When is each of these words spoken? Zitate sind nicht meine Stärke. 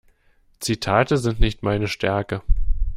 Zitate 0.59 1.19
sind 1.19 1.39
nicht 1.39 1.61
meine 1.61 1.87
Stärke. 1.87 2.41